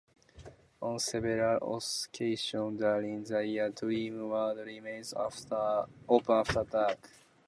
On 0.81 0.97
several 0.97 1.77
occasions 1.77 2.79
during 2.79 3.23
the 3.23 3.45
year, 3.45 3.69
Dreamworld 3.69 4.65
remains 4.65 5.13
open 5.13 6.21
after 6.27 6.63
dark. 6.63 6.97